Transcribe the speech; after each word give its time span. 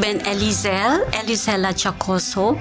ben 0.00 0.20
Elisel, 0.20 1.04
Elisela 1.22 1.72
Chacoso 1.76 2.58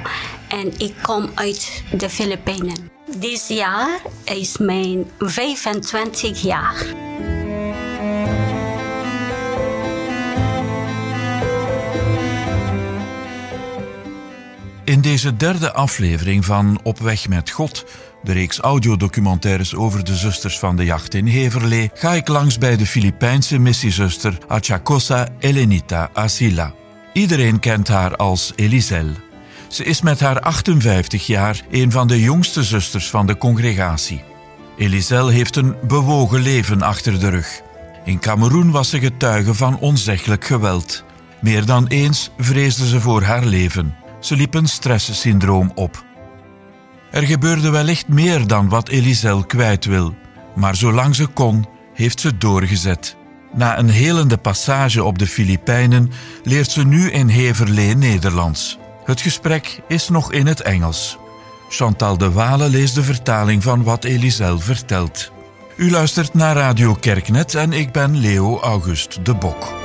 en 0.47 0.73
ik 0.77 0.93
kom 1.01 1.31
uit 1.33 1.83
de 1.97 2.09
Filipijnen. 2.09 2.91
Dit 3.17 3.45
jaar 3.47 4.01
is 4.23 4.57
mijn 4.57 5.05
25 5.19 6.41
jaar. 6.41 6.85
In 14.83 15.01
deze 15.01 15.35
derde 15.35 15.73
aflevering 15.73 16.45
van 16.45 16.79
Op 16.83 16.99
weg 16.99 17.27
met 17.27 17.49
God, 17.49 17.85
de 18.23 18.33
reeks 18.33 18.59
audiodocumentaires 18.59 19.75
over 19.75 20.03
de 20.03 20.15
zusters 20.15 20.59
van 20.59 20.75
de 20.75 20.85
jacht 20.85 21.13
in 21.13 21.25
Heverlee, 21.25 21.89
ga 21.93 22.13
ik 22.13 22.27
langs 22.27 22.57
bij 22.57 22.77
de 22.77 22.85
Filipijnse 22.85 23.59
missiezuster 23.59 24.37
Achacosa 24.47 25.27
Elenita 25.39 26.09
Asila. 26.13 26.73
Iedereen 27.15 27.59
kent 27.59 27.87
haar 27.87 28.15
als 28.15 28.53
Elisel. 28.55 29.07
Ze 29.67 29.83
is 29.83 30.01
met 30.01 30.19
haar 30.19 30.39
58 30.39 31.27
jaar 31.27 31.61
een 31.71 31.91
van 31.91 32.07
de 32.07 32.19
jongste 32.19 32.63
zusters 32.63 33.09
van 33.09 33.27
de 33.27 33.37
congregatie. 33.37 34.23
Elisel 34.77 35.27
heeft 35.27 35.55
een 35.55 35.75
bewogen 35.87 36.39
leven 36.39 36.81
achter 36.81 37.19
de 37.19 37.29
rug. 37.29 37.61
In 38.05 38.19
Cameroen 38.19 38.71
was 38.71 38.89
ze 38.89 38.99
getuige 38.99 39.53
van 39.53 39.79
onzeggelijk 39.79 40.45
geweld. 40.45 41.03
Meer 41.41 41.65
dan 41.65 41.87
eens 41.87 42.31
vreesde 42.37 42.87
ze 42.87 42.99
voor 42.99 43.21
haar 43.21 43.45
leven. 43.45 43.95
Ze 44.19 44.35
liep 44.35 44.53
een 44.53 44.67
stresssyndroom 44.67 45.71
op. 45.75 46.05
Er 47.11 47.23
gebeurde 47.23 47.69
wellicht 47.69 48.07
meer 48.07 48.47
dan 48.47 48.69
wat 48.69 48.89
Elisel 48.89 49.43
kwijt 49.43 49.85
wil, 49.85 50.15
maar 50.55 50.75
zolang 50.75 51.15
ze 51.15 51.25
kon, 51.25 51.67
heeft 51.93 52.19
ze 52.19 52.37
doorgezet. 52.37 53.15
Na 53.55 53.77
een 53.77 53.89
helende 53.89 54.37
passage 54.37 55.03
op 55.03 55.19
de 55.19 55.27
Filipijnen 55.27 56.11
leert 56.43 56.71
ze 56.71 56.85
nu 56.85 57.11
in 57.11 57.27
Heverlee 57.27 57.95
Nederlands. 57.95 58.77
Het 59.03 59.21
gesprek 59.21 59.81
is 59.87 60.09
nog 60.09 60.31
in 60.31 60.47
het 60.47 60.61
Engels. 60.61 61.17
Chantal 61.69 62.17
de 62.17 62.31
Wale 62.31 62.69
leest 62.69 62.95
de 62.95 63.03
vertaling 63.03 63.63
van 63.63 63.83
wat 63.83 64.03
Elisel 64.03 64.59
vertelt. 64.59 65.31
U 65.77 65.91
luistert 65.91 66.33
naar 66.33 66.55
Radio 66.55 66.93
Kerknet 66.93 67.55
en 67.55 67.73
ik 67.73 67.91
ben 67.91 68.17
Leo 68.17 68.59
August 68.59 69.25
de 69.25 69.33
Bok. 69.33 69.84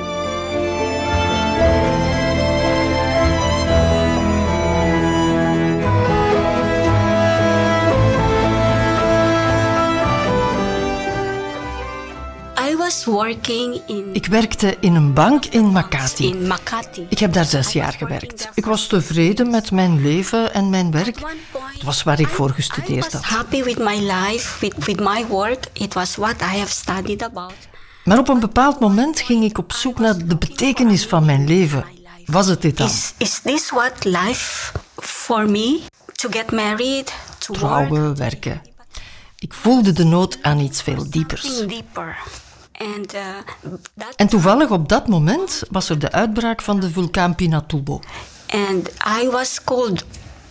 Working 13.03 13.81
in... 13.87 14.09
Ik 14.13 14.25
werkte 14.25 14.77
in 14.79 14.95
een 14.95 15.13
bank 15.13 15.45
in 15.45 15.71
Makati. 15.71 16.27
In 16.27 16.47
Makati. 16.47 17.05
Ik 17.09 17.19
heb 17.19 17.33
daar 17.33 17.45
zes 17.45 17.73
jaar 17.73 17.93
gewerkt. 17.93 18.49
Ik 18.53 18.65
was 18.65 18.87
tevreden 18.87 19.49
met 19.49 19.71
mijn 19.71 20.01
leven 20.01 20.53
en 20.53 20.69
mijn 20.69 20.91
werk. 20.91 21.19
Het 21.73 21.83
was 21.83 22.03
waar 22.03 22.19
ik 22.19 22.27
voor 22.27 22.49
gestudeerd 22.49 23.13
had. 23.13 23.23
happy 23.23 23.63
with 23.63 23.77
my 23.77 23.99
life, 23.99 24.59
with, 24.59 24.85
with 24.85 24.99
my 24.99 25.25
work. 25.27 25.65
It 25.73 25.93
was 25.93 26.15
what 26.15 26.41
I 26.41 26.57
have 26.57 26.71
studied 26.71 27.23
about. 27.23 27.53
Maar 28.03 28.17
op 28.17 28.29
een 28.29 28.39
bepaald 28.39 28.79
moment 28.79 29.19
ging 29.19 29.43
ik 29.43 29.57
op 29.57 29.73
zoek 29.73 29.99
naar 29.99 30.17
de 30.17 30.35
betekenis 30.35 31.05
van 31.05 31.25
mijn 31.25 31.47
leven. 31.47 31.85
Was 32.25 32.47
het 32.47 32.61
dit 32.61 32.77
dan? 32.77 32.87
Is, 32.87 33.13
is 33.17 33.39
this 33.43 33.69
what 33.69 34.03
life 34.03 34.71
for 34.95 35.49
me? 35.49 35.79
To 36.13 36.29
get 36.29 36.51
married, 36.51 37.13
to 37.37 37.53
Trouwen, 37.53 38.17
werken. 38.17 38.61
Ik 39.37 39.53
voelde 39.53 39.91
de 39.91 40.03
nood 40.03 40.37
aan 40.41 40.59
iets 40.59 40.81
veel 40.81 41.09
diepers. 41.09 41.65
Dieper. 41.67 42.17
Uh, 42.81 44.07
en 44.15 44.27
toevallig 44.27 44.69
op 44.69 44.89
dat 44.89 45.07
moment 45.07 45.63
was 45.69 45.89
er 45.89 45.99
de 45.99 46.11
uitbraak 46.11 46.61
van 46.61 46.79
de 46.79 46.91
vulkaan 46.91 47.35
Pinatubo. 47.35 47.99
And 48.47 48.89
I 49.21 49.29
was 49.29 49.63
called 49.63 50.05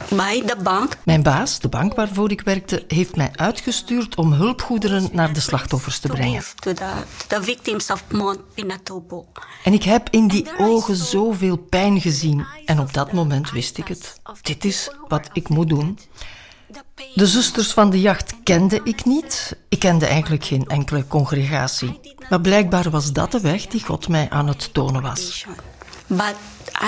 by 0.08 0.42
the 0.42 0.56
bank. 0.62 0.96
Mijn 1.04 1.22
baas, 1.22 1.60
de 1.60 1.68
bank 1.68 1.94
waarvoor 1.94 2.30
ik 2.30 2.40
werkte, 2.40 2.84
heeft 2.88 3.16
mij 3.16 3.30
uitgestuurd 3.34 4.16
om 4.16 4.32
hulpgoederen 4.32 5.08
naar 5.12 5.32
de 5.32 5.40
slachtoffers 5.40 5.98
te 5.98 6.08
brengen. 6.08 6.42
To 6.54 6.72
the, 6.72 6.90
the 7.26 7.42
victims 7.42 7.90
of 7.90 8.04
Mount 8.10 8.54
Pinatubo. 8.54 9.26
En 9.64 9.72
ik 9.72 9.82
heb 9.82 10.08
in 10.10 10.28
die 10.28 10.46
ogen 10.58 10.96
zoveel 10.96 11.56
pijn 11.56 12.00
gezien. 12.00 12.46
En 12.64 12.80
op 12.80 12.92
dat 12.92 13.12
moment 13.12 13.50
wist 13.50 13.78
ik 13.78 13.88
het. 13.88 14.20
Dit 14.42 14.64
is 14.64 14.90
wat 15.08 15.28
ik 15.32 15.48
moet 15.48 15.68
doen. 15.68 15.98
De 17.14 17.26
zusters 17.26 17.72
van 17.72 17.90
de 17.90 18.00
jacht 18.00 18.34
kende 18.42 18.80
ik 18.84 19.04
niet. 19.04 19.56
Ik 19.68 19.78
kende 19.78 20.06
eigenlijk 20.06 20.44
geen 20.44 20.66
enkele 20.66 21.06
congregatie. 21.06 22.00
Maar 22.28 22.40
blijkbaar 22.40 22.90
was 22.90 23.12
dat 23.12 23.32
de 23.32 23.40
weg 23.40 23.66
die 23.66 23.84
God 23.84 24.08
mij 24.08 24.30
aan 24.30 24.48
het 24.48 24.74
tonen 24.74 25.02
was. 25.02 25.46
But 26.06 26.34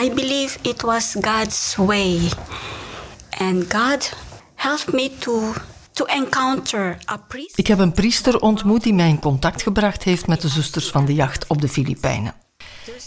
I 0.02 0.10
believe 0.14 0.58
it 0.62 0.82
was 0.82 1.16
God's 1.20 1.76
way. 1.76 2.18
And 3.38 3.74
God 3.74 4.12
helped 4.54 4.92
me 4.92 5.10
to 5.18 5.52
to 5.92 6.04
encounter 6.04 6.98
a 7.10 7.16
priest. 7.16 7.58
Ik 7.58 7.66
heb 7.66 7.78
een 7.78 7.92
priester 7.92 8.40
ontmoet 8.40 8.82
die 8.82 8.94
mij 8.94 9.08
in 9.08 9.20
contact 9.20 9.62
gebracht 9.62 10.02
heeft 10.02 10.26
met 10.26 10.40
de 10.40 10.48
zusters 10.48 10.90
van 10.90 11.04
de 11.04 11.14
jacht 11.14 11.46
op 11.46 11.60
de 11.60 11.68
Filipijnen. 11.68 12.34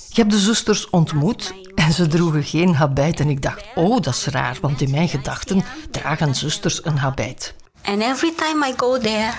Ik 0.10 0.16
heb 0.16 0.30
de 0.30 0.40
zusters 0.40 0.90
ontmoet 0.90 1.54
en 1.75 1.94
ze 1.94 2.08
droegen 2.08 2.44
geen 2.44 2.75
habit. 2.75 3.19
En 3.19 3.30
ik 3.30 3.41
dacht, 3.41 3.63
oh, 3.75 4.02
dat 4.02 4.13
is 4.13 4.25
raar, 4.25 4.58
want 4.62 4.81
in 4.81 4.91
mijn 4.91 5.09
gedachten 5.09 5.63
dragen 5.91 6.36
zusters 6.36 6.86
een 6.86 6.97
habit. 6.97 7.53
And 7.84 8.02
every 8.02 8.34
time 8.36 8.68
I 8.68 8.74
go 8.78 8.97
there, 8.97 9.31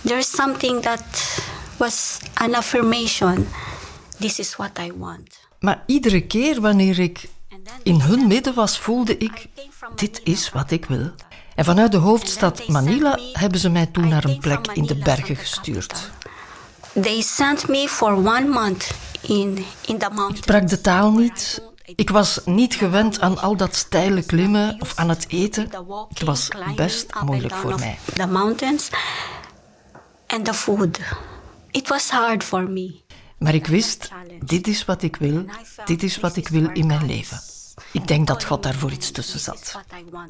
there's 0.00 0.30
something 0.30 0.82
that 0.82 1.02
was 1.76 2.18
an 2.34 2.54
affirmation. 2.54 3.48
This 4.18 4.38
is 4.38 4.56
what 4.56 4.78
I 4.78 4.92
want. 4.96 5.42
Maar 5.58 5.82
iedere 5.86 6.20
keer 6.20 6.60
wanneer 6.60 6.98
ik 6.98 7.28
in 7.82 8.00
hun 8.00 8.26
midden 8.26 8.54
was, 8.54 8.78
voelde 8.78 9.18
ik, 9.18 9.46
dit 9.94 10.20
is 10.24 10.50
wat 10.50 10.70
ik 10.70 10.84
wil. 10.84 11.10
En 11.54 11.64
vanuit 11.64 11.92
de 11.92 11.96
hoofdstad 11.96 12.68
Manila 12.68 13.18
hebben 13.32 13.60
ze 13.60 13.68
mij 13.68 13.86
toen 13.86 14.08
naar 14.08 14.24
een 14.24 14.38
plek 14.38 14.66
in 14.72 14.86
de 14.86 14.96
bergen 14.96 15.36
gestuurd. 15.36 16.10
They 17.02 17.20
sent 17.20 17.68
me 17.68 17.88
for 17.88 18.12
one 18.12 18.48
month 18.48 18.90
in, 19.28 19.64
in 19.86 19.96
mountains. 19.98 20.38
Ik 20.38 20.42
sprak 20.42 20.68
de 20.68 20.80
taal 20.80 21.12
niet. 21.12 21.62
Ik 21.94 22.10
was 22.10 22.40
niet 22.44 22.74
gewend 22.74 23.20
aan 23.20 23.38
al 23.38 23.56
dat 23.56 23.74
steile 23.74 24.22
klimmen 24.22 24.76
of 24.80 24.92
aan 24.96 25.08
het 25.08 25.26
eten. 25.28 25.70
Het 26.08 26.22
was 26.22 26.48
best 26.76 27.20
moeilijk 27.24 27.54
voor 27.54 27.78
mij. 27.78 27.98
The 28.14 28.26
mountains 28.26 28.90
and 30.26 30.44
the 30.44 30.54
food. 30.54 31.00
It 31.70 31.88
was 31.88 32.10
hard 32.10 32.44
for 32.44 32.70
me. 32.70 33.02
Maar 33.38 33.54
ik 33.54 33.66
wist, 33.66 34.10
dit 34.44 34.66
is 34.66 34.84
wat 34.84 35.02
ik 35.02 35.16
wil. 35.16 35.44
Dit 35.84 36.02
is 36.02 36.20
wat 36.20 36.36
ik 36.36 36.48
wil 36.48 36.70
in 36.72 36.86
mijn 36.86 37.06
leven. 37.06 37.40
Ik 37.92 38.08
denk 38.08 38.26
dat 38.26 38.44
God 38.44 38.62
daarvoor 38.62 38.90
iets 38.90 39.10
tussen 39.10 39.40
zat. 39.40 39.80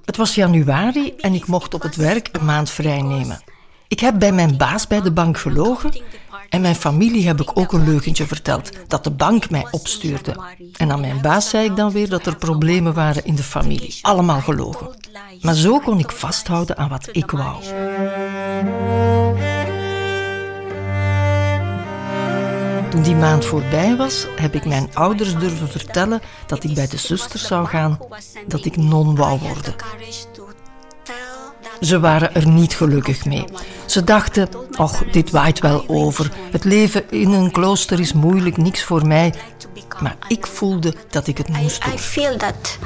Het 0.04 0.16
was 0.16 0.34
januari 0.34 1.14
en 1.16 1.34
ik 1.34 1.46
mocht 1.46 1.74
op 1.74 1.82
het 1.82 1.96
werk 1.96 2.28
een 2.32 2.44
maand 2.44 2.70
vrij 2.70 3.02
nemen. 3.02 3.42
Ik 3.88 4.00
heb 4.00 4.18
bij 4.18 4.32
mijn 4.32 4.56
baas 4.56 4.86
bij 4.86 5.00
de 5.00 5.12
bank 5.12 5.38
gelogen 5.38 5.92
en 6.54 6.60
mijn 6.60 6.74
familie 6.74 7.26
heb 7.26 7.40
ik 7.40 7.50
ook 7.58 7.72
een 7.72 7.84
leugentje 7.84 8.26
verteld 8.26 8.70
dat 8.88 9.04
de 9.04 9.10
bank 9.10 9.50
mij 9.50 9.66
opstuurde. 9.70 10.36
En 10.76 10.92
aan 10.92 11.00
mijn 11.00 11.20
baas 11.20 11.48
zei 11.48 11.64
ik 11.64 11.76
dan 11.76 11.90
weer 11.90 12.08
dat 12.08 12.26
er 12.26 12.36
problemen 12.36 12.94
waren 12.94 13.24
in 13.24 13.34
de 13.34 13.42
familie. 13.42 13.98
Allemaal 14.02 14.40
gelogen. 14.40 14.88
Maar 15.40 15.54
zo 15.54 15.78
kon 15.78 15.98
ik 15.98 16.10
vasthouden 16.10 16.76
aan 16.76 16.88
wat 16.88 17.08
ik 17.12 17.30
wou. 17.30 17.62
Toen 22.90 23.02
die 23.02 23.16
maand 23.16 23.44
voorbij 23.44 23.96
was, 23.96 24.26
heb 24.36 24.54
ik 24.54 24.64
mijn 24.64 24.88
ouders 24.94 25.36
durven 25.36 25.68
vertellen 25.68 26.20
dat 26.46 26.64
ik 26.64 26.74
bij 26.74 26.86
de 26.86 26.96
zusters 26.96 27.46
zou 27.46 27.66
gaan, 27.66 27.98
dat 28.46 28.64
ik 28.64 28.76
non 28.76 29.16
wou 29.16 29.38
worden. 29.38 29.74
Ze 31.84 32.00
waren 32.00 32.34
er 32.34 32.48
niet 32.48 32.74
gelukkig 32.74 33.24
mee. 33.24 33.44
Ze 33.86 34.04
dachten, 34.04 34.48
ach, 34.76 35.04
dit 35.04 35.30
waait 35.30 35.60
wel 35.60 35.84
over. 35.86 36.30
Het 36.50 36.64
leven 36.64 37.10
in 37.10 37.32
een 37.32 37.50
klooster 37.50 38.00
is 38.00 38.12
moeilijk, 38.12 38.56
niks 38.56 38.82
voor 38.82 39.06
mij. 39.06 39.34
Maar 40.00 40.16
ik 40.28 40.46
voelde 40.46 40.94
dat 41.10 41.26
ik 41.26 41.38
het 41.38 41.48
moest 41.48 41.84
doen. 41.84 41.94
I 41.94 41.98
feel 41.98 42.36
that 42.36 42.78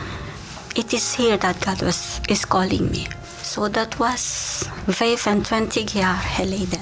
it 0.72 0.92
is 0.92 1.14
here 1.14 1.38
that 1.38 1.54
God 1.66 1.80
was, 1.80 2.18
is 2.24 2.46
calling 2.46 2.90
me. 2.90 3.06
So 3.42 3.70
that 3.70 3.96
was 3.96 4.62
25 4.86 5.92
jaar 5.92 6.22
geleden. 6.36 6.80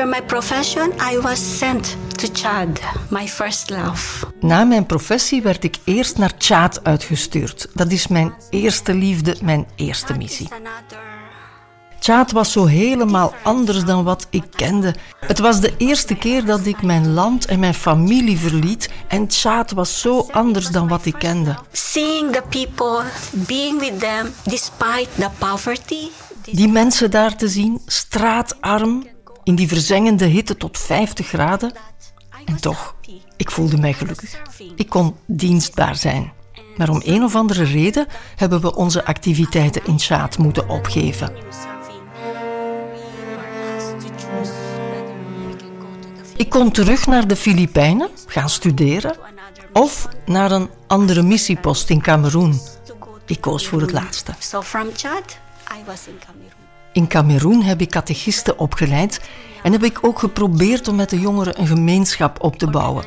After 0.00 0.20
my 0.20 0.26
profession, 0.26 0.92
I 1.12 1.18
was 1.18 1.58
sent 1.58 1.96
to 2.16 2.28
Chad, 2.32 2.80
my 3.10 3.28
first 3.28 3.70
love. 3.70 4.26
Na 4.40 4.64
mijn 4.64 4.86
professie 4.86 5.42
werd 5.42 5.64
ik 5.64 5.76
eerst 5.84 6.18
naar 6.18 6.32
Chad 6.38 6.84
uitgestuurd. 6.84 7.68
Dat 7.74 7.90
is 7.90 8.06
mijn 8.06 8.34
eerste 8.50 8.94
liefde, 8.94 9.36
mijn 9.42 9.66
eerste 9.76 10.16
missie. 10.16 10.48
Tjaat 11.98 12.32
was 12.32 12.52
zo 12.52 12.66
helemaal 12.66 13.34
anders 13.42 13.84
dan 13.84 14.04
wat 14.04 14.26
ik 14.30 14.44
kende. 14.50 14.94
Het 15.26 15.38
was 15.38 15.60
de 15.60 15.74
eerste 15.76 16.14
keer 16.14 16.44
dat 16.44 16.66
ik 16.66 16.82
mijn 16.82 17.12
land 17.12 17.46
en 17.46 17.58
mijn 17.58 17.74
familie 17.74 18.38
verliet 18.38 18.90
en 19.08 19.26
Tjaat 19.26 19.72
was 19.72 20.00
zo 20.00 20.26
anders 20.30 20.68
dan 20.68 20.88
wat 20.88 21.06
ik 21.06 21.14
kende. 21.18 21.58
Seeing 21.72 22.32
the 22.32 22.42
people, 22.48 23.02
being 23.30 23.80
with 23.80 24.00
them 24.00 24.32
despite 24.44 25.08
the 25.18 25.28
poverty. 25.38 26.08
Die 26.44 26.68
mensen 26.68 27.10
daar 27.10 27.36
te 27.36 27.48
zien, 27.48 27.80
straatarm, 27.86 29.06
in 29.50 29.56
die 29.56 29.68
verzengende 29.68 30.24
hitte 30.24 30.56
tot 30.56 30.78
50 30.78 31.26
graden. 31.26 31.72
En 32.44 32.60
toch, 32.60 32.94
ik 33.36 33.50
voelde 33.50 33.76
mij 33.76 33.92
gelukkig. 33.92 34.42
Ik 34.76 34.88
kon 34.88 35.16
dienstbaar 35.26 35.96
zijn. 35.96 36.32
Maar 36.76 36.88
om 36.88 37.00
een 37.04 37.24
of 37.24 37.34
andere 37.34 37.64
reden 37.64 38.06
hebben 38.36 38.60
we 38.60 38.74
onze 38.74 39.04
activiteiten 39.04 39.84
in 39.84 39.96
Tjaat 39.96 40.38
moeten 40.38 40.68
opgeven. 40.68 41.32
Ik 46.36 46.48
kon 46.48 46.70
terug 46.70 47.06
naar 47.06 47.26
de 47.26 47.36
Filipijnen, 47.36 48.08
gaan 48.26 48.50
studeren, 48.50 49.16
of 49.72 50.08
naar 50.26 50.50
een 50.50 50.70
andere 50.86 51.22
missiepost 51.22 51.90
in 51.90 52.02
Cameroen. 52.02 52.60
Ik 53.26 53.40
koos 53.40 53.66
voor 53.66 53.80
het 53.80 53.92
laatste. 53.92 54.30
In 54.30 54.36
Cameroen 57.06 57.62
heb 57.62 57.80
ik 57.80 57.90
catechisten 57.90 58.58
opgeleid 58.58 59.20
en 59.62 59.72
heb 59.72 59.84
ik 59.84 59.98
ook 60.00 60.18
geprobeerd 60.18 60.88
om 60.88 60.96
met 60.96 61.10
de 61.10 61.20
jongeren 61.20 61.60
een 61.60 61.66
gemeenschap 61.66 62.42
op 62.42 62.56
te 62.56 62.66
bouwen. 62.66 63.04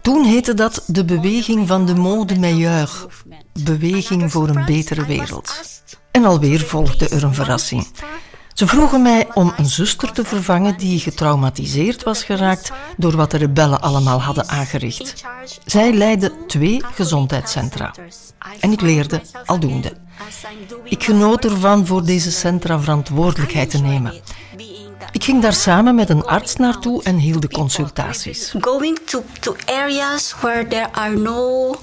Toen 0.00 0.24
heette 0.24 0.54
dat 0.54 0.84
de 0.86 1.04
beweging 1.04 1.68
van 1.68 1.86
de 1.86 1.94
monde 1.94 2.38
meilleur, 2.38 3.06
beweging 3.62 4.32
voor 4.32 4.48
een 4.48 4.64
betere 4.64 5.06
wereld. 5.06 5.60
En 6.10 6.24
alweer 6.24 6.60
volgde 6.60 7.08
er 7.08 7.24
een 7.24 7.34
verrassing. 7.34 7.86
Ze 8.52 8.66
vroegen 8.66 9.02
mij 9.02 9.28
om 9.34 9.52
een 9.56 9.66
zuster 9.66 10.12
te 10.12 10.24
vervangen 10.24 10.78
die 10.78 10.98
getraumatiseerd 10.98 12.02
was 12.02 12.24
geraakt 12.24 12.72
door 12.96 13.16
wat 13.16 13.30
de 13.30 13.36
rebellen 13.36 13.80
allemaal 13.80 14.22
hadden 14.22 14.48
aangericht. 14.48 15.24
Zij 15.64 15.92
leidde 15.92 16.32
twee 16.46 16.82
gezondheidscentra. 16.94 17.94
En 18.60 18.72
ik 18.72 18.80
leerde 18.80 19.22
aldoende. 19.44 19.92
Ik 20.84 21.04
genoot 21.04 21.44
ervan 21.44 21.86
voor 21.86 22.04
deze 22.04 22.32
centra 22.32 22.80
verantwoordelijkheid 22.80 23.70
te 23.70 23.78
nemen. 23.78 24.20
Ik 25.12 25.24
ging 25.24 25.42
daar 25.42 25.52
samen 25.52 25.94
met 25.94 26.08
een 26.08 26.24
arts 26.24 26.56
naartoe 26.56 27.02
en 27.02 27.16
hield 27.16 27.42
de 27.42 27.48
consultaties. 27.48 28.54
Going 28.60 28.98
to, 29.04 29.22
to 29.40 29.56
areas 29.66 30.34
where 30.40 30.66
there 30.66 30.92
are 30.92 31.16
no 31.16 31.74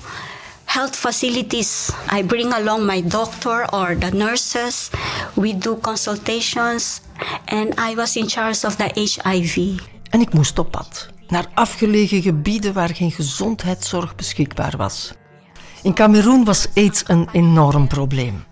health 0.65 0.95
facilities. 0.95 1.89
I 2.13 2.23
bring 2.23 2.53
along 2.53 2.85
my 2.85 3.07
doctor 3.07 3.73
or 3.73 3.97
the 3.97 4.15
nurses. 4.15 4.89
We 5.33 5.57
do 5.57 5.77
consultations 5.77 7.01
and 7.45 7.79
I 7.89 7.95
was 7.95 8.15
in 8.15 8.29
charge 8.29 8.67
of 8.67 8.75
the 8.75 8.91
HIV. 8.93 9.79
En 10.09 10.21
ik 10.21 10.33
moest 10.33 10.59
op 10.59 10.71
pad 10.71 11.07
naar 11.27 11.45
afgelegen 11.53 12.21
gebieden 12.21 12.73
waar 12.73 12.95
geen 12.95 13.11
gezondheidszorg 13.11 14.15
beschikbaar 14.15 14.73
was. 14.77 15.11
In 15.83 15.93
Cameroen 15.93 16.43
was 16.43 16.67
aids 16.75 17.03
een 17.07 17.29
enorm 17.31 17.87
probleem. 17.87 18.43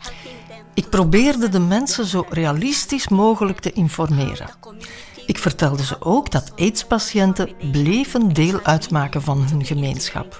Ik 0.74 0.90
probeerde 0.90 1.50
de 1.50 1.60
mensen 1.60 2.06
zo 2.06 2.26
realistisch 2.30 3.08
mogelijk 3.08 3.60
te 3.60 3.72
informeren. 3.72 4.50
Ik 5.26 5.38
vertelde 5.38 5.84
ze 5.84 6.02
ook 6.02 6.32
dat 6.32 6.52
AIDS-patiënten 6.56 7.50
bleven 7.72 8.34
deel 8.34 8.60
uitmaken 8.64 9.22
van 9.22 9.48
hun 9.50 9.66
gemeenschap. 9.66 10.38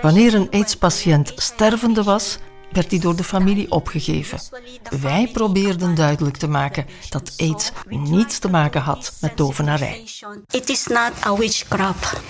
Wanneer 0.00 0.34
een 0.34 0.50
AIDS-patiënt 0.50 1.32
stervende 1.36 2.02
was, 2.02 2.38
werd 2.72 2.90
hij 2.90 3.00
door 3.00 3.16
de 3.16 3.24
familie 3.24 3.70
opgegeven. 3.70 4.38
Wij 5.00 5.28
probeerden 5.32 5.94
duidelijk 5.94 6.36
te 6.36 6.48
maken 6.48 6.86
dat 7.08 7.34
AIDS 7.36 7.72
niets 7.88 8.38
te 8.38 8.50
maken 8.50 8.80
had 8.80 9.16
met 9.20 9.36
tovenarij. 9.36 10.04
It 10.50 10.68
is 10.68 10.86
not 10.86 11.12
a 11.26 11.36
witchcraft. 11.36 12.20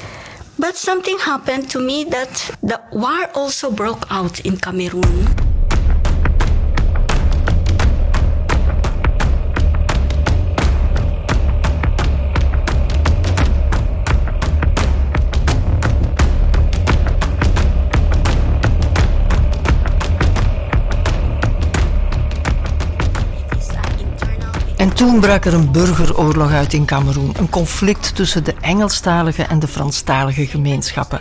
But 0.58 0.76
something 0.76 1.19
happened 1.20 1.70
to 1.70 1.78
me 1.78 2.05
that 2.05 2.50
the 2.62 2.81
war 2.93 3.31
also 3.34 3.70
broke 3.70 4.05
out 4.10 4.40
in 4.40 4.56
Cameroon. 4.56 5.48
En 24.78 24.94
toen 24.94 25.20
brak 25.20 25.44
er 25.44 25.54
een 25.54 25.72
burgeroorlog 25.72 26.52
uit 26.52 26.72
in 26.72 26.84
Cameroen. 26.84 27.34
Een 27.38 27.48
conflict 27.48 28.14
tussen 28.14 28.44
de 28.44 28.54
Engelstalige 28.60 29.42
en 29.42 29.58
de 29.58 29.69
Franstalige 29.69 30.46
gemeenschappen. 30.46 31.20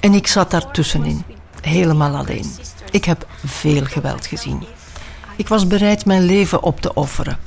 En 0.00 0.14
ik 0.14 0.26
zat 0.26 0.50
daar 0.50 0.70
tussenin, 0.70 1.24
helemaal 1.60 2.16
alleen. 2.16 2.50
Ik 2.90 3.04
heb 3.04 3.26
veel 3.44 3.84
geweld 3.84 4.26
gezien. 4.26 4.64
Ik 5.36 5.48
was 5.48 5.66
bereid 5.66 6.04
mijn 6.04 6.22
leven 6.22 6.62
op 6.62 6.80
te 6.80 6.94
offeren. 6.94 7.38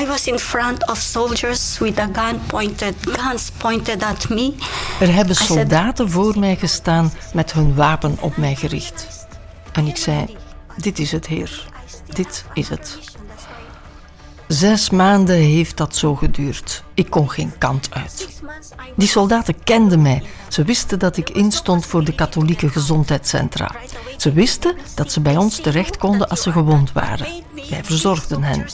I 0.00 0.06
was 0.06 0.26
in 0.26 0.38
front 0.38 0.88
of 0.88 0.98
soldiers 0.98 1.78
with 1.78 1.98
a 1.98 2.08
gun 2.12 2.40
pointed, 2.46 2.94
guns 3.02 3.50
pointed 3.56 4.02
at 4.02 4.28
me. 4.28 4.54
Er 5.00 5.14
hebben 5.14 5.36
soldaten 5.36 6.10
voor 6.10 6.38
mij 6.38 6.56
gestaan 6.56 7.12
met 7.34 7.52
hun 7.52 7.74
wapen 7.74 8.16
op 8.20 8.36
mij 8.36 8.54
gericht. 8.54 9.26
En 9.72 9.86
ik 9.86 9.96
zei: 9.96 10.36
Dit 10.76 10.98
is 10.98 11.12
het, 11.12 11.26
Heer. 11.26 11.66
Dit 12.14 12.44
is 12.54 12.68
het. 12.68 13.15
Zes 14.48 14.90
maanden 14.90 15.36
heeft 15.36 15.76
dat 15.76 15.96
zo 15.96 16.14
geduurd. 16.14 16.84
Ik 16.94 17.10
kon 17.10 17.30
geen 17.30 17.52
kant 17.58 17.88
uit. 17.90 18.28
Die 18.96 19.08
soldaten 19.08 19.64
kenden 19.64 20.02
mij. 20.02 20.22
Ze 20.48 20.64
wisten 20.64 20.98
dat 20.98 21.16
ik 21.16 21.30
instond 21.30 21.86
voor 21.86 22.04
de 22.04 22.14
katholieke 22.14 22.68
gezondheidscentra. 22.68 23.70
Ze 24.16 24.32
wisten 24.32 24.76
dat 24.94 25.12
ze 25.12 25.20
bij 25.20 25.36
ons 25.36 25.60
terecht 25.60 25.96
konden 25.96 26.28
als 26.28 26.42
ze 26.42 26.52
gewond 26.52 26.92
waren. 26.92 27.26
Wij 27.70 27.84
verzorgden 27.84 28.42
hen. 28.42 28.66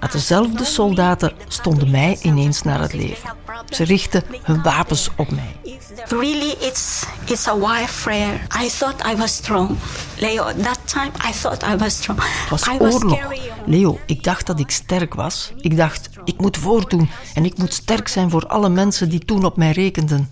Maar 0.00 0.10
dezelfde 0.10 0.64
soldaten 0.64 1.32
stonden 1.48 1.90
mij 1.90 2.18
ineens 2.22 2.62
naar 2.62 2.80
het 2.80 2.92
leven. 2.92 3.30
Ze 3.70 3.84
richtten 3.84 4.22
hun 4.42 4.62
wapens 4.62 5.10
op 5.16 5.30
mij. 5.30 5.56
Really, 6.08 6.54
it's 6.60 7.04
it's 7.24 7.46
a 7.48 7.58
warfare. 7.58 8.38
I 8.62 8.68
thought 8.68 9.06
I 9.06 9.16
was 9.16 9.34
strong. 9.34 9.76
Leo, 10.18 10.44
that 10.44 10.78
time 10.84 11.10
I 11.28 11.32
thought 11.32 11.62
I 11.62 11.76
was 11.76 11.96
strong. 11.96 12.20
Het 12.22 12.50
was 12.50 12.68
oorlog. 12.68 13.18
Leo, 13.66 13.98
ik 14.06 14.24
dacht 14.24 14.46
dat 14.46 14.60
ik 14.60 14.70
sterk 14.70 15.14
was. 15.14 15.52
Ik 15.56 15.76
dacht, 15.76 16.08
ik 16.24 16.40
moet 16.40 16.56
voortdoen 16.56 17.10
en 17.34 17.44
ik 17.44 17.58
moet 17.58 17.74
sterk 17.74 18.08
zijn 18.08 18.30
voor 18.30 18.46
alle 18.46 18.68
mensen 18.68 19.08
die 19.08 19.24
toen 19.24 19.44
op 19.44 19.56
mij 19.56 19.70
rekenden. 19.70 20.30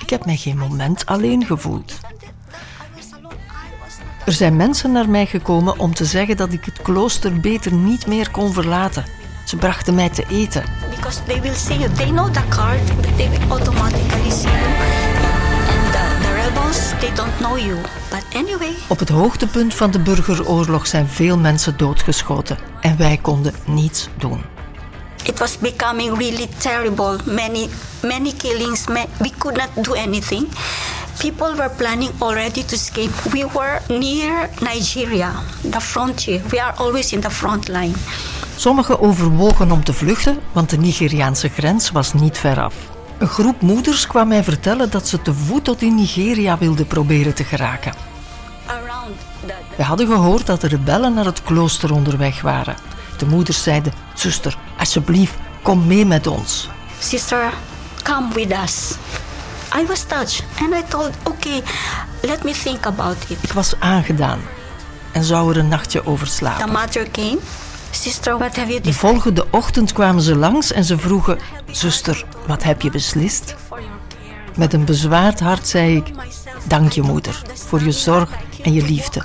Ik 0.00 0.10
heb 0.10 0.24
mij 0.26 0.36
geen 0.36 0.58
moment 0.58 1.06
alleen 1.06 1.46
gevoeld. 1.46 1.92
Er 4.26 4.32
zijn 4.32 4.56
mensen 4.56 4.92
naar 4.92 5.08
mij 5.08 5.26
gekomen 5.26 5.78
om 5.78 5.94
te 5.94 6.04
zeggen 6.04 6.36
dat 6.36 6.52
ik 6.52 6.64
het 6.64 6.82
klooster 6.82 7.40
beter 7.40 7.72
niet 7.72 8.06
meer 8.06 8.30
kon 8.30 8.52
verlaten. 8.52 9.04
Ze 9.44 9.56
brachten 9.56 9.94
mij 9.94 10.08
te 10.08 10.24
eten. 10.28 10.64
Because 10.90 11.22
they 11.22 11.40
will 11.40 11.54
see 11.54 11.78
you. 11.78 11.92
They 11.92 12.10
know 12.10 12.32
the 12.32 12.42
card. 12.48 12.86
They 13.16 13.28
will 13.30 13.48
automatically 13.48 14.30
see 14.30 14.50
you. 14.50 14.64
And 15.68 15.92
the, 15.92 16.18
the 16.22 16.32
rebels, 16.44 16.90
they 17.00 17.12
don't 17.14 17.38
know 17.38 17.58
you. 17.58 17.76
But 18.10 18.24
anyway. 18.34 18.74
Op 18.88 18.98
het 18.98 19.08
hoogtepunt 19.08 19.74
van 19.74 19.90
de 19.90 19.98
burgeroorlog 19.98 20.86
zijn 20.86 21.08
veel 21.08 21.38
mensen 21.38 21.76
doodgeschoten. 21.76 22.58
En 22.80 22.96
wij 22.96 23.18
konden 23.22 23.54
niets 23.66 24.08
doen. 24.18 24.42
It 25.24 25.38
was 25.38 25.58
becoming 25.58 26.18
really 26.18 26.48
terrible. 26.58 27.18
Many, 27.24 27.68
many 28.02 28.32
killings. 28.32 28.84
We 29.18 29.30
could 29.38 29.56
not 29.56 29.84
do 29.84 29.94
anything. 29.94 30.48
People 31.18 31.54
were 31.56 31.70
planning 31.70 32.10
already 32.18 32.64
to 32.64 32.74
escape. 32.74 33.12
We 33.30 33.46
were 33.52 33.80
near 33.88 34.50
Nigeria, 34.60 35.32
the 35.70 35.80
frontier. 35.80 36.42
We 36.48 36.60
are 36.60 36.74
always 36.76 37.12
in 37.12 37.20
the 37.20 37.30
front 37.30 37.68
line. 37.68 37.94
Sommigen 38.56 39.00
overwogen 39.00 39.70
om 39.70 39.84
te 39.84 39.92
vluchten, 39.92 40.38
want 40.52 40.70
de 40.70 40.78
Nigeriaanse 40.78 41.48
grens 41.48 41.90
was 41.90 42.12
niet 42.12 42.38
ver 42.38 42.60
af. 42.60 42.74
Een 43.18 43.28
groep 43.28 43.60
moeders 43.60 44.06
kwam 44.06 44.28
mij 44.28 44.44
vertellen 44.44 44.90
dat 44.90 45.08
ze 45.08 45.22
te 45.22 45.34
voet 45.34 45.64
tot 45.64 45.82
in 45.82 45.94
Nigeria 45.94 46.58
wilden 46.58 46.86
proberen 46.86 47.34
te 47.34 47.44
geraken. 47.44 47.92
We 49.76 49.82
hadden 49.82 50.06
gehoord 50.06 50.46
dat 50.46 50.60
de 50.60 50.68
rebellen 50.68 51.14
naar 51.14 51.24
het 51.24 51.42
klooster 51.42 51.92
onderweg 51.92 52.40
waren. 52.40 52.76
De 53.18 53.26
moeders 53.26 53.62
zeiden: 53.62 53.92
Zuster, 54.14 54.58
alsjeblieft, 54.78 55.34
kom 55.62 55.86
mee 55.86 56.06
met 56.06 56.26
ons. 56.26 56.68
Sister, 56.98 57.52
come 58.02 58.34
with 58.34 58.52
us. 58.64 58.94
I 59.74 59.86
was 59.86 60.04
touched 60.04 60.44
and 60.60 60.74
I 60.74 60.82
okay, 61.24 61.62
let 62.22 62.44
me 62.44 62.52
think 62.52 62.86
about 62.86 63.16
it. 63.28 63.42
Ik 63.42 63.52
was 63.52 63.74
aangedaan 63.78 64.40
en 65.12 65.24
zou 65.24 65.50
er 65.50 65.56
een 65.56 65.68
nachtje 65.68 66.06
over 66.06 66.26
slapen. 66.26 66.66
The 66.66 66.72
mother 66.72 67.10
came. 67.10 67.38
Sister, 67.90 68.38
what 68.38 68.56
have 68.56 68.68
you 68.68 68.80
De 68.80 68.92
volgende 68.92 69.46
ochtend 69.50 69.92
kwamen 69.92 70.22
ze 70.22 70.36
langs 70.36 70.72
en 70.72 70.84
ze 70.84 70.98
vroegen: 70.98 71.38
Zuster, 71.70 72.24
wat 72.46 72.62
heb 72.62 72.82
je 72.82 72.90
beslist? 72.90 73.54
Met 74.56 74.72
een 74.72 74.84
bezwaard 74.84 75.40
hart 75.40 75.68
zei 75.68 75.96
ik: 75.96 76.10
Dank 76.64 76.92
je, 76.92 77.02
moeder, 77.02 77.42
voor 77.54 77.82
je 77.82 77.92
zorg 77.92 78.30
en 78.62 78.72
je 78.72 78.82
liefde. 78.82 79.22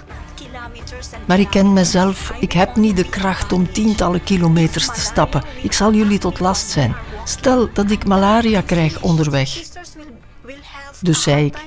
Maar 1.26 1.40
ik 1.40 1.50
ken 1.50 1.74
mezelf. 1.74 2.34
Ik 2.40 2.52
heb 2.52 2.76
niet 2.76 2.96
de 2.96 3.10
kracht 3.10 3.52
om 3.52 3.72
tientallen 3.72 4.24
kilometers 4.24 4.86
te 4.86 5.00
stappen. 5.00 5.44
Ik 5.62 5.74
zal 5.74 5.94
jullie 5.94 6.20
tot 6.20 6.40
last 6.40 6.70
zijn. 6.70 6.96
Stel 7.24 7.70
dat 7.74 7.92
ik 7.92 8.06
malaria 8.06 8.62
krijg 8.62 9.02
onderweg. 9.02 9.71
Dus 11.02 11.22
zei 11.22 11.46
ik, 11.46 11.58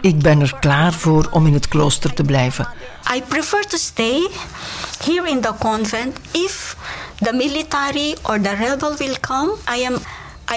ik 0.00 0.18
ben 0.18 0.40
er 0.40 0.56
klaar 0.60 0.92
voor 0.92 1.28
om 1.30 1.46
in 1.46 1.54
het 1.54 1.68
klooster 1.68 2.14
te 2.14 2.22
blijven. 2.22 2.68
I 3.14 3.22
prefer 3.28 3.66
to 3.66 3.76
stay 3.76 4.28
here 5.04 5.28
in 5.28 5.40
the 5.40 5.52
convent 5.58 6.18
if 6.30 6.76
the 7.18 7.32
military 7.32 8.16
or 8.22 8.40
the 8.40 8.54
rebel 8.54 8.96
will 8.96 9.16
come. 9.20 9.52
I 9.78 9.86
am, 9.86 9.94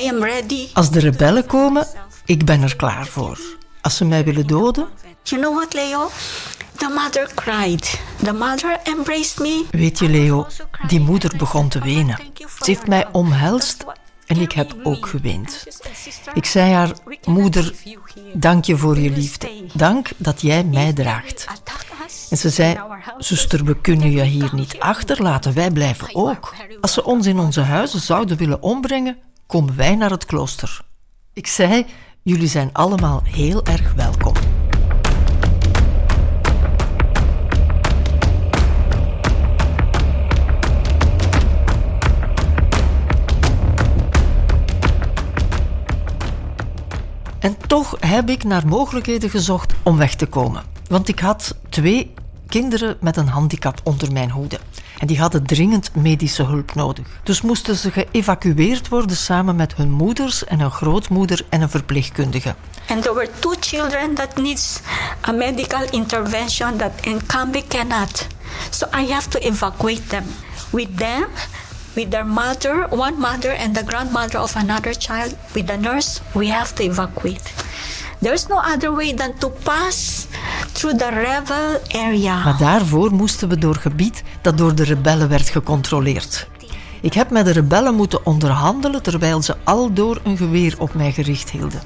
I 0.01 0.09
am 0.09 0.23
ready. 0.23 0.67
Als 0.73 0.91
de 0.91 0.99
rebellen 0.99 1.45
komen, 1.45 1.87
ik 2.25 2.45
ben 2.45 2.61
er 2.61 2.75
klaar 2.75 3.05
voor. 3.05 3.39
Als 3.81 3.97
ze 3.97 4.05
mij 4.05 4.23
willen 4.23 4.47
doden. 4.47 4.87
You 5.23 5.41
know 5.41 5.55
what, 5.55 5.73
Leo? 5.73 6.09
The 6.77 6.89
mother 6.89 7.29
cried. 7.35 7.99
The 8.23 8.33
mother 8.33 8.79
embraced 8.83 9.39
me. 9.39 9.65
Weet 9.71 9.99
je, 9.99 10.09
Leo, 10.09 10.47
die 10.87 10.99
moeder 10.99 11.37
begon 11.37 11.67
te 11.67 11.79
wenen. 11.79 12.19
Ze 12.37 12.63
heeft 12.63 12.87
mij 12.87 13.07
omhelst 13.11 13.85
en 14.27 14.41
ik 14.41 14.51
heb 14.51 14.75
ook 14.83 15.07
geweend. 15.07 15.65
Ik 16.33 16.45
zei 16.45 16.71
haar, 16.71 16.91
moeder, 17.25 17.73
dank 18.33 18.65
je 18.65 18.77
voor 18.77 18.99
je 18.99 19.09
liefde. 19.09 19.49
Dank 19.73 20.09
dat 20.17 20.41
jij 20.41 20.63
mij 20.63 20.93
draagt. 20.93 21.47
En 22.29 22.37
ze 22.37 22.49
zei, 22.49 22.77
zuster, 23.17 23.65
we 23.65 23.81
kunnen 23.81 24.11
je 24.11 24.23
hier 24.23 24.49
niet 24.53 24.79
achterlaten. 24.79 25.53
Wij 25.53 25.71
blijven 25.71 26.15
ook. 26.15 26.53
Als 26.81 26.93
ze 26.93 27.03
ons 27.03 27.25
in 27.25 27.39
onze 27.39 27.61
huizen 27.61 27.99
zouden 27.99 28.37
willen 28.37 28.61
ombrengen, 28.61 29.17
komen 29.45 29.75
wij 29.75 29.95
naar 29.95 30.11
het 30.11 30.25
klooster. 30.25 30.81
Ik 31.33 31.47
zei, 31.47 31.85
jullie 32.21 32.47
zijn 32.47 32.69
allemaal 32.73 33.21
heel 33.23 33.65
erg 33.65 33.93
welkom. 33.93 34.33
En 47.39 47.57
toch 47.67 47.95
heb 47.99 48.29
ik 48.29 48.43
naar 48.43 48.67
mogelijkheden 48.67 49.29
gezocht 49.29 49.73
om 49.83 49.97
weg 49.97 50.15
te 50.15 50.25
komen. 50.25 50.63
Want 50.87 51.07
ik 51.07 51.19
had 51.19 51.55
twee 51.69 52.13
kinderen 52.47 52.97
met 52.99 53.17
een 53.17 53.27
handicap 53.27 53.79
onder 53.83 54.11
mijn 54.11 54.31
hoede. 54.31 54.59
En 54.97 55.07
die 55.07 55.19
hadden 55.19 55.45
dringend 55.45 55.95
medische 55.95 56.43
hulp 56.43 56.75
nodig. 56.75 57.05
Dus 57.23 57.41
moesten 57.41 57.75
ze 57.75 57.91
geëvacueerd 57.91 58.87
worden 58.87 59.17
samen 59.17 59.55
met 59.55 59.75
hun 59.75 59.91
moeders 59.91 60.45
en 60.45 60.59
een 60.59 60.71
grootmoeder 60.71 61.45
en 61.49 61.61
een 61.61 61.69
verpleegkundige. 61.69 62.55
And 62.87 63.01
there 63.01 63.15
were 63.15 63.29
two 63.39 63.53
children 63.59 64.13
that 64.13 64.35
needs 64.35 64.79
a 65.27 65.31
medical 65.31 65.83
intervention 65.91 66.77
that 66.77 66.91
Nkambi 67.05 67.63
cannot. 67.67 68.27
So 68.69 68.87
I 68.99 69.11
have 69.11 69.29
to 69.29 69.39
evacuate 69.39 70.07
them. 70.07 70.23
With 70.69 70.97
them, 70.97 71.25
with 71.97 72.11
their 72.11 72.25
mother, 72.25 72.87
one 72.89 73.17
mother 73.19 73.51
and 73.63 73.75
the 73.75 73.83
grandmother 73.83 74.39
of 74.39 74.55
another 74.55 74.93
child, 74.93 75.35
with 75.53 75.67
the 75.67 75.77
nurse, 75.77 76.21
we 76.33 76.47
have 76.47 76.73
to 76.75 76.83
evacuate. 76.83 77.53
There's 78.21 78.47
no 78.47 78.59
other 78.73 78.91
way 78.93 79.13
than 79.13 79.37
to 79.37 79.49
pass 79.49 80.27
through 80.73 80.97
the 80.97 81.09
rebel 81.09 81.81
area. 81.91 82.43
Maar 82.43 82.57
daarvoor 82.57 83.11
moesten 83.11 83.49
we 83.49 83.57
door 83.57 83.75
gebied 83.75 84.23
dat 84.41 84.57
door 84.57 84.75
de 84.75 84.83
rebellen 84.83 85.29
werd 85.29 85.49
gecontroleerd. 85.49 86.47
Ik 87.01 87.13
heb 87.13 87.29
met 87.29 87.45
de 87.45 87.51
rebellen 87.51 87.95
moeten 87.95 88.25
onderhandelen 88.25 89.01
terwijl 89.01 89.41
ze 89.41 89.55
al 89.63 89.93
door 89.93 90.19
een 90.23 90.37
geweer 90.37 90.75
op 90.77 90.93
mij 90.93 91.11
gericht 91.11 91.49
hielden. 91.49 91.81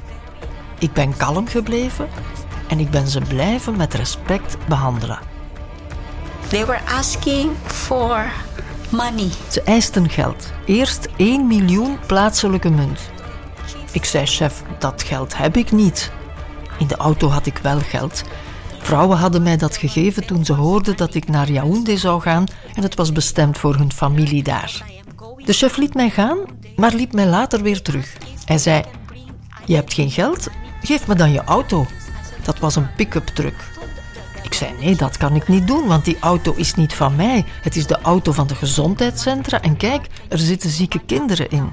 Ik 0.80 0.94
ben 0.94 1.18
kalm 1.18 1.48
gebleven 1.48 2.10
en 2.68 2.80
ik 2.80 2.90
ben 2.90 3.08
ze 3.08 3.22
blijven 3.22 3.78
met 3.78 3.94
respect 3.94 4.58
behandelen. 4.68 5.20
They 6.48 6.66
were 6.66 6.80
asking 6.98 7.52
for 7.66 8.32
money. 8.92 9.30
Ze 9.50 9.62
eisten 9.62 10.10
geld. 10.10 10.52
Eerst 10.66 11.08
1 11.18 11.48
miljoen 11.48 12.00
plaatselijke 12.06 12.70
munt. 12.70 13.00
Ik 13.92 14.06
zei, 14.06 14.26
chef, 14.26 14.64
dat 14.80 15.04
geld 15.04 15.38
heb 15.38 15.58
ik 15.58 15.72
niet. 15.72 16.12
In 16.80 16.88
de 16.88 16.96
auto 16.96 17.28
had 17.28 17.46
ik 17.46 17.58
wel 17.58 17.80
geld. 17.80 18.24
Vrouwen 18.82 19.18
hadden 19.18 19.44
mij 19.44 19.58
dat 19.58 19.78
gegeven 19.78 20.26
toen 20.26 20.46
ze 20.46 20.54
hoorden 20.54 20.98
dat 20.98 21.16
ik 21.16 21.28
naar 21.28 21.52
Yaoundé 21.52 21.98
zou 21.98 22.22
gaan 22.22 22.46
en 22.74 22.84
het 22.84 22.96
was 22.96 23.12
bestemd 23.12 23.58
voor 23.58 23.76
hun 23.76 23.92
familie 23.92 24.44
daar. 24.44 24.86
De 25.46 25.54
chef 25.54 25.78
liet 25.78 25.94
mij 25.94 26.10
gaan, 26.10 26.38
maar 26.76 26.94
liep 26.94 27.14
mij 27.14 27.28
later 27.28 27.62
weer 27.62 27.82
terug. 27.82 28.18
Hij 28.46 28.58
zei: 28.58 28.84
Je 29.66 29.76
hebt 29.76 29.94
geen 29.94 30.12
geld? 30.12 30.48
Geef 30.82 31.08
me 31.08 31.16
dan 31.16 31.32
je 31.32 31.44
auto. 31.44 31.86
Dat 32.44 32.60
was 32.60 32.76
een 32.76 32.94
pick-up 32.96 33.28
truck. 33.28 33.71
Ik 34.62 34.68
zei: 34.68 34.80
Nee, 34.80 34.96
dat 34.96 35.18
kan 35.18 35.36
ik 35.36 35.48
niet 35.48 35.68
doen, 35.68 35.88
want 35.88 36.06
die 36.06 36.18
auto 36.20 36.54
is 36.54 36.76
niet 36.76 36.94
van 36.94 37.16
mij. 37.16 37.46
Het 37.62 37.76
is 37.76 37.88
de 37.88 38.00
auto 38.02 38.32
van 38.32 38.48
de 38.48 38.56
gezondheidscentra 38.56 39.62
en 39.62 39.78
kijk, 39.78 40.08
er 40.30 40.38
zitten 40.38 40.70
zieke 40.70 41.00
kinderen 41.06 41.50
in. 41.50 41.72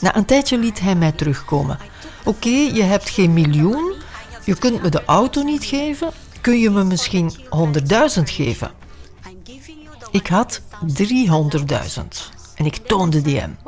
Na 0.00 0.16
een 0.16 0.24
tijdje 0.24 0.58
liet 0.58 0.80
hij 0.80 0.94
mij 0.94 1.12
terugkomen. 1.12 1.78
Oké, 2.24 2.48
je 2.48 2.82
hebt 2.82 3.10
geen 3.10 3.32
miljoen, 3.32 3.94
je 4.44 4.58
kunt 4.58 4.82
me 4.82 4.88
de 4.88 5.04
auto 5.04 5.42
niet 5.42 5.64
geven, 5.64 6.10
kun 6.40 6.58
je 6.58 6.70
me 6.70 6.84
misschien 6.84 7.32
100.000 8.16 8.22
geven? 8.22 8.70
Ik 10.10 10.26
had 10.26 10.60
300.000 10.60 10.64
en 12.54 12.66
ik 12.66 12.76
toonde 12.76 13.20
die 13.20 13.38
hem. 13.38 13.58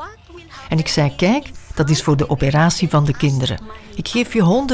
En 0.68 0.78
ik 0.78 0.88
zei: 0.88 1.16
Kijk, 1.16 1.50
dat 1.74 1.90
is 1.90 2.02
voor 2.02 2.16
de 2.16 2.28
operatie 2.28 2.88
van 2.88 3.04
de 3.04 3.16
kinderen. 3.16 3.60
Ik 3.94 4.08
geef 4.08 4.32
je 4.32 4.64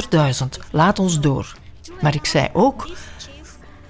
100.000, 0.40 0.70
laat 0.70 0.98
ons 0.98 1.20
door. 1.20 1.58
Maar 2.00 2.14
ik 2.14 2.26
zei 2.26 2.48
ook: 2.52 2.88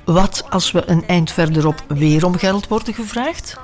Wat 0.04 0.44
als 0.50 0.70
we 0.70 0.90
een 0.90 1.06
eind 1.06 1.32
verderop 1.32 1.84
weer 1.88 2.24
om 2.24 2.38
geld 2.38 2.68
worden 2.68 2.94
gevraagd? 2.94 3.56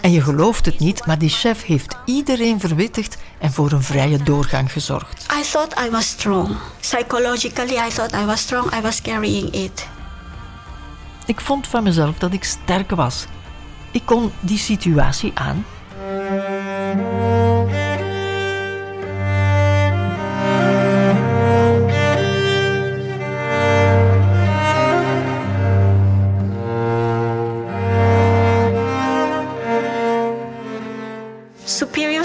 En 0.00 0.12
je 0.12 0.20
gelooft 0.20 0.66
het 0.66 0.78
niet, 0.78 1.06
maar 1.06 1.18
die 1.18 1.28
chef 1.28 1.64
heeft 1.64 1.96
iedereen 2.04 2.60
verwittigd 2.60 3.16
en 3.38 3.52
voor 3.52 3.72
een 3.72 3.82
vrije 3.82 4.22
doorgang 4.22 4.72
gezorgd. 4.72 5.26
I 5.40 5.42
thought 5.50 5.78
I 5.86 5.90
was 5.90 6.08
strong. 6.08 6.56
Psychologically, 6.80 7.86
I 7.86 7.88
thought 7.88 8.12
I 8.14 8.24
was 8.24 8.40
strong. 8.40 8.74
I 8.74 8.80
was 8.80 9.02
carrying 9.02 9.54
it. 9.54 9.88
Ik 11.26 11.40
vond 11.40 11.66
van 11.66 11.82
mezelf 11.82 12.18
dat 12.18 12.32
ik 12.32 12.44
sterk 12.44 12.90
was. 12.90 13.26
Ik 13.90 14.02
kon 14.04 14.32
die 14.40 14.58
situatie 14.58 15.32
aan. 15.34 15.64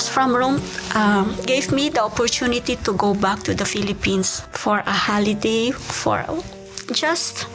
From 0.05 0.35
Rome 0.35 0.59
um, 0.95 1.35
gave 1.45 1.71
me 1.71 1.89
the 1.89 2.03
opportunity 2.03 2.77
to 2.81 2.93
go 2.95 3.13
back 3.13 3.39
to 3.39 3.53
the 3.53 3.65
Philippines 3.65 4.43
for 4.51 4.81
a 4.85 4.91
holiday, 4.91 5.71
for 5.71 6.25
just 6.93 7.47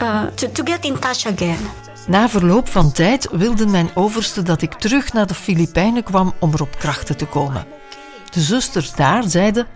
uh, 0.00 0.26
to, 0.34 0.52
to 0.52 0.62
get 0.64 0.84
in 0.84 0.98
touch 0.98 1.26
again. 1.26 1.58
Na 2.06 2.28
verloop 2.28 2.68
van 2.68 2.92
tijd 2.92 3.28
wilden 3.30 3.70
mijn 3.70 3.90
overste 3.94 4.42
dat 4.42 4.62
ik 4.62 4.72
terug 4.72 5.12
naar 5.12 5.26
de 5.26 5.34
Filipijnen 5.34 6.02
kwam 6.02 6.34
om 6.38 6.52
er 6.52 6.62
op 6.62 6.78
krachten 6.78 7.16
te 7.16 7.26
komen. 7.26 7.66
De 8.30 8.40
zusters 8.40 8.94
daar 8.94 9.22
zeiden: 9.26 9.66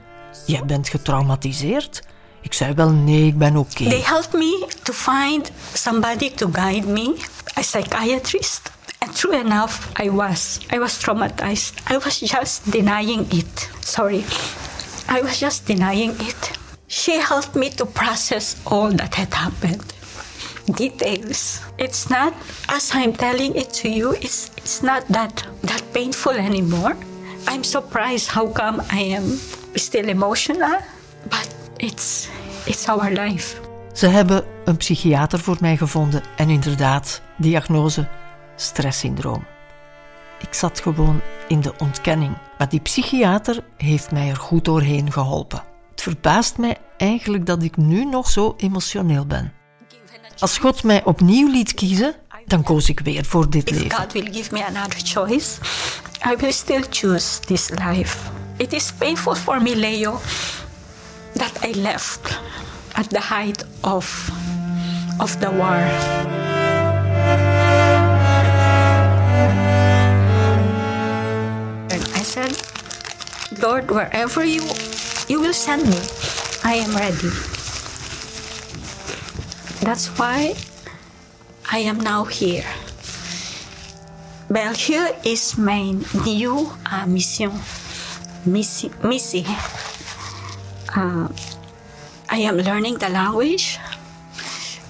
Jij 0.47 0.65
bent 0.65 0.89
getraumatiseerd? 0.89 2.03
Ik 2.41 2.53
zei 2.53 2.75
wel 2.75 2.91
nee, 2.91 3.27
ik 3.27 3.39
ben 3.39 3.57
oké. 3.57 3.85
They 3.85 4.03
helped 4.05 4.33
me 4.33 4.67
to 4.83 4.93
find 4.93 5.51
somebody 5.73 6.31
to 6.31 6.49
guide 6.53 6.87
me, 6.87 7.17
a 7.59 7.61
psychiatrist. 7.61 8.75
And 9.07 9.15
true 9.15 9.39
enough, 9.39 9.93
I 9.97 10.09
was. 10.09 10.59
I 10.73 10.79
was 10.81 10.99
traumatized. 10.99 11.75
I 11.87 11.97
was 11.99 12.19
just 12.19 12.69
denying 12.71 13.27
it. 13.31 13.71
Sorry. 13.81 14.25
I 15.09 15.21
was 15.21 15.39
just 15.39 15.67
denying 15.67 16.11
it. 16.19 16.59
She 16.89 17.21
helped 17.21 17.55
me 17.55 17.71
to 17.71 17.87
process 17.87 18.57
all 18.67 18.91
that 18.91 19.15
had 19.15 19.33
happened. 19.33 19.95
Details. 20.77 21.61
It's 21.79 22.11
not 22.11 22.35
as 22.69 22.91
I'm 22.95 23.13
telling 23.13 23.55
it 23.55 23.71
to 23.83 23.89
you, 23.89 24.13
it's 24.15 24.51
it's 24.57 24.83
not 24.83 25.07
that 25.09 25.47
that 25.63 25.83
painful 25.93 26.33
anymore. 26.33 26.97
I'm 27.47 27.63
surprised 27.63 28.29
how 28.31 28.49
come 28.49 28.83
I 28.91 29.15
am 29.15 29.39
still 29.77 30.09
emotional, 30.09 30.79
but 31.31 31.49
it's 31.79 32.29
it's 32.67 32.89
our 32.89 33.11
life. 33.11 33.61
Ze 33.93 34.07
hebben 34.07 34.45
een 34.65 34.77
psychiater 34.77 35.39
voor 35.39 35.57
mij 35.61 35.77
gevonden 35.77 36.23
en 36.37 36.51
inderdaad, 36.51 37.21
diagnose 37.37 38.09
stresssyndroom. 38.57 39.45
Ik 40.41 40.55
zat 40.55 40.81
gewoon 40.81 41.21
in 41.49 41.61
de 41.61 41.75
ontkenning, 41.79 42.37
maar 42.59 42.69
die 42.69 42.81
psychiater 42.81 43.65
heeft 43.77 44.11
mij 44.11 44.29
er 44.29 44.37
goed 44.37 44.65
doorheen 44.65 45.13
geholpen. 45.13 45.63
Het 45.91 46.03
verbaast 46.03 46.59
mij 46.59 46.77
eigenlijk 46.97 47.47
dat 47.47 47.63
ik 47.63 47.77
nu 47.77 48.05
nog 48.05 48.31
zo 48.31 48.55
emotioneel 48.57 49.27
ben. 49.27 49.53
Als 50.39 50.59
God 50.59 50.83
mij 50.83 51.05
opnieuw 51.05 51.51
liet 51.51 51.75
kiezen, 51.75 52.15
dan 52.47 52.63
koos 52.63 52.89
ik 52.89 53.01
weer 53.01 53.25
voor 53.25 53.51
dit 53.51 53.71
If 53.71 53.79
leven. 53.79 53.99
God 53.99 54.13
will 54.13 54.33
give 54.33 54.53
me 54.53 54.65
another 54.65 55.01
choice, 55.05 55.59
I 56.33 56.37
will 56.37 56.53
still 56.53 56.85
choose 56.91 57.41
this 57.41 57.69
life. 57.69 58.19
It 58.57 58.73
is 58.73 58.93
painful 58.93 59.35
for 59.35 59.63
me, 59.63 59.77
Leo, 59.77 60.21
that 61.33 61.65
I 61.65 61.81
left 61.81 62.41
at 62.93 63.09
the 63.11 63.23
height 63.23 63.67
of 63.81 64.31
of 65.19 65.37
the 65.37 65.51
war. 65.51 66.46
Lord, 73.63 73.91
wherever 73.91 74.45
you, 74.45 74.63
you 75.29 75.41
will 75.41 75.53
send 75.55 75.85
me, 75.89 75.99
I 76.65 76.75
am 76.75 76.95
ready. 76.97 77.31
That's 79.81 80.09
why 80.19 80.55
I 81.71 81.79
am 81.79 82.01
now 82.01 82.25
here. 82.25 82.67
België 84.49 85.15
is 85.25 85.57
my 85.59 85.93
new 86.25 86.71
uh, 86.91 87.07
mission. 87.07 87.51
Missie. 88.45 88.91
missie. 89.03 89.45
Uh, 90.95 91.29
I 92.31 92.39
am 92.39 92.57
learning 92.57 92.99
the 92.99 93.09
language. 93.09 93.79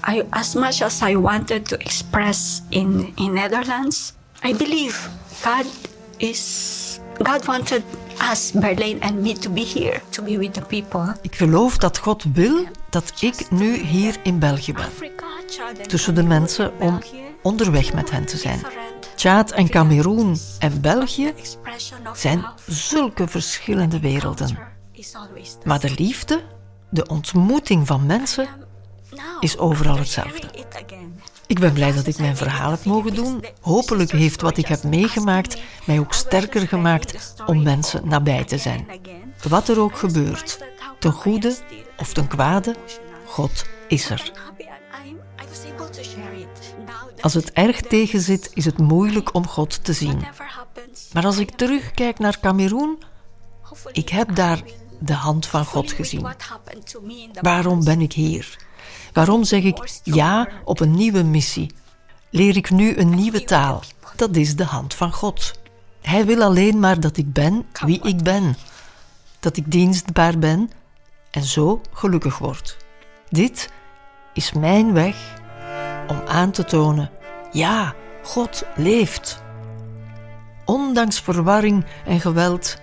I, 0.03 0.23
as 0.31 0.55
much 0.55 0.81
as 0.81 1.01
I 1.01 1.15
wanted 1.15 1.65
to 1.67 1.75
express 1.81 2.61
in 2.71 3.13
in 3.17 3.33
Netherlands, 3.33 4.13
I 4.43 4.53
believe 4.53 4.95
God 5.43 5.65
is 6.19 6.99
God 7.23 7.47
wanted 7.47 7.83
us 8.31 8.53
and 8.99 9.21
me 9.21 9.33
to 9.33 9.49
be 9.49 9.65
here, 9.65 10.01
to 10.09 10.23
be 10.23 10.37
with 10.37 10.53
the 10.53 10.61
people. 10.61 11.15
Ik 11.21 11.35
geloof 11.35 11.77
dat 11.77 11.97
God 11.97 12.23
wil 12.33 12.63
dat 12.89 13.13
ik 13.21 13.51
nu 13.51 13.77
hier 13.77 14.15
in 14.23 14.39
België 14.39 14.73
ben. 14.73 14.89
Tussen 15.87 16.15
de 16.15 16.23
mensen 16.23 16.79
om 16.79 16.99
onderweg 17.41 17.93
met 17.93 18.11
hen 18.11 18.25
te 18.25 18.37
zijn. 18.37 18.59
Tjaad 19.15 19.51
en 19.51 19.69
Cameroen 19.69 20.37
en 20.59 20.81
België 20.81 21.33
zijn 22.13 22.45
zulke 22.67 23.27
verschillende 23.27 23.99
werelden. 23.99 24.57
Maar 25.63 25.79
de 25.79 25.93
liefde, 25.97 26.43
de 26.89 27.07
ontmoeting 27.07 27.87
van 27.87 28.05
mensen, 28.05 28.47
is 29.39 29.57
overal 29.57 29.97
hetzelfde. 29.97 30.49
Ik 31.47 31.59
ben 31.59 31.73
blij 31.73 31.91
dat 31.91 32.07
ik 32.07 32.17
mijn 32.17 32.37
verhaal 32.37 32.71
heb 32.71 32.83
mogen 32.83 33.13
doen. 33.13 33.45
Hopelijk 33.61 34.11
heeft 34.11 34.41
wat 34.41 34.57
ik 34.57 34.67
heb 34.67 34.83
meegemaakt 34.83 35.61
mij 35.85 35.99
ook 35.99 36.13
sterker 36.13 36.67
gemaakt 36.67 37.33
om 37.45 37.63
mensen 37.63 38.07
nabij 38.07 38.43
te 38.43 38.57
zijn. 38.57 38.87
Wat 39.47 39.67
er 39.67 39.79
ook 39.79 39.97
gebeurt, 39.97 40.65
ten 40.99 41.11
goede 41.11 41.55
of 41.97 42.13
ten 42.13 42.27
kwade, 42.27 42.75
God 43.25 43.65
is 43.87 44.09
er. 44.09 44.31
Als 47.21 47.33
het 47.33 47.51
erg 47.51 47.81
tegenzit, 47.81 48.51
is 48.53 48.65
het 48.65 48.77
moeilijk 48.77 49.33
om 49.33 49.47
God 49.47 49.83
te 49.83 49.93
zien. 49.93 50.23
Maar 51.13 51.25
als 51.25 51.37
ik 51.37 51.51
terugkijk 51.51 52.19
naar 52.19 52.39
Cameroen, 52.39 52.97
ik 53.91 54.09
heb 54.09 54.35
daar 54.35 54.61
de 54.99 55.13
hand 55.13 55.45
van 55.45 55.65
God 55.65 55.91
gezien. 55.91 56.27
Waarom 57.41 57.83
ben 57.83 58.01
ik 58.01 58.13
hier? 58.13 58.57
Waarom 59.13 59.43
zeg 59.43 59.63
ik 59.63 59.89
ja 60.03 60.47
op 60.63 60.79
een 60.79 60.95
nieuwe 60.95 61.23
missie? 61.23 61.71
Leer 62.29 62.55
ik 62.55 62.71
nu 62.71 62.97
een 62.97 63.09
nieuwe 63.09 63.43
taal? 63.43 63.83
Dat 64.15 64.35
is 64.35 64.55
de 64.55 64.63
hand 64.63 64.93
van 64.93 65.13
God. 65.13 65.53
Hij 66.01 66.25
wil 66.25 66.43
alleen 66.43 66.79
maar 66.79 66.99
dat 66.99 67.17
ik 67.17 67.33
ben 67.33 67.65
wie 67.85 68.01
ik 68.01 68.23
ben. 68.23 68.55
Dat 69.39 69.57
ik 69.57 69.71
dienstbaar 69.71 70.39
ben 70.39 70.71
en 71.31 71.43
zo 71.43 71.81
gelukkig 71.91 72.37
word. 72.37 72.77
Dit 73.29 73.69
is 74.33 74.53
mijn 74.53 74.93
weg 74.93 75.35
om 76.07 76.21
aan 76.27 76.51
te 76.51 76.65
tonen: 76.65 77.11
ja, 77.51 77.95
God 78.23 78.63
leeft. 78.75 79.41
Ondanks 80.65 81.19
verwarring 81.19 81.85
en 82.05 82.19
geweld, 82.19 82.77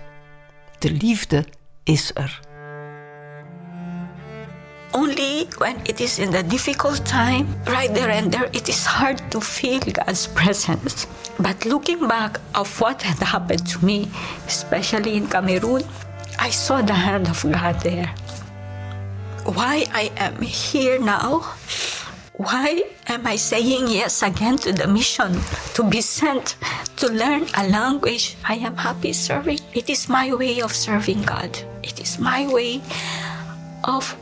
de 0.79 0.91
liefde 0.91 1.45
is 1.83 2.11
er. 2.13 2.39
Only 4.91 5.47
when 5.57 5.75
it 5.83 5.99
is 5.99 6.19
in 6.19 6.31
the 6.31 6.43
difficult 6.47 7.05
time, 7.05 7.47
right 7.65 7.93
there 7.93 8.09
and 8.09 8.31
there, 8.31 8.49
it 8.51 8.67
is 8.67 8.85
hard 8.85 9.21
to 9.31 9.41
feel 9.41 9.79
God's 9.79 10.27
presence. 10.27 11.05
But 11.37 11.65
looking 11.65 12.07
back 12.07 12.39
of 12.53 12.79
what 12.79 13.01
had 13.01 13.19
happened 13.19 13.67
to 13.71 13.85
me, 13.85 14.07
especially 14.47 15.15
in 15.15 15.27
Cameroon, 15.27 15.83
I 16.39 16.49
saw 16.49 16.81
the 16.81 16.93
hand 16.93 17.27
of 17.27 17.43
God 17.43 17.81
there. 17.81 18.07
Why 19.43 19.85
I 19.93 20.11
am 20.15 20.41
here 20.41 20.97
now? 20.97 21.43
Why 22.37 22.83
am 23.07 23.25
I 23.25 23.37
saying 23.37 23.87
yes 23.87 24.21
again 24.21 24.57
to 24.57 24.73
the 24.73 24.87
mission 24.87 25.39
to 25.73 25.83
be 25.83 26.01
sent 26.01 26.57
to 26.97 27.07
learn 27.07 27.47
a 27.55 27.67
language 27.69 28.35
I 28.43 28.55
am 28.55 28.75
happy 28.75 29.13
serving? 29.13 29.59
It 29.73 29.89
is 29.89 30.09
my 30.09 30.33
way 30.33 30.59
of 30.61 30.75
serving 30.75 31.23
God. 31.23 31.57
It 31.81 32.01
is 32.01 32.19
my 32.19 32.45
way 32.51 32.81
of 33.85 34.17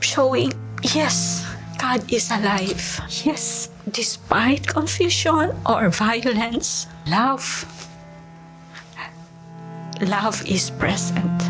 showing, 0.00 0.54
yes, 0.94 1.44
God 1.76 2.00
is 2.10 2.30
alive. 2.30 3.00
Yes, 3.24 3.68
despite 3.90 4.66
confusion 4.66 5.52
or 5.66 5.90
violence, 5.90 6.86
love, 7.06 7.44
love 10.00 10.40
is 10.48 10.70
present. 10.70 11.49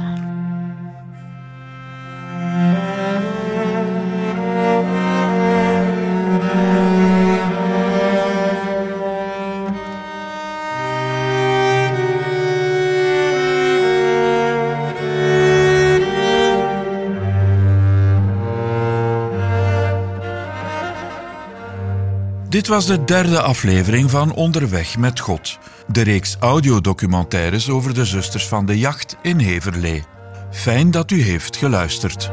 Was 22.71 22.87
de 22.87 23.05
derde 23.05 23.41
aflevering 23.41 24.11
van 24.11 24.33
Onderweg 24.33 24.99
met 24.99 25.21
God, 25.21 25.59
de 25.87 26.03
reeks 26.03 26.37
audiodocumentaires 26.41 27.71
over 27.71 27.95
de 27.95 28.05
zusters 28.05 28.49
van 28.49 28.67
de 28.67 28.79
jacht 28.79 29.17
in 29.23 29.39
Heverlee. 29.39 30.05
Fijn 30.51 30.91
dat 30.91 31.11
u 31.11 31.23
heeft 31.23 31.57
geluisterd. 31.57 32.31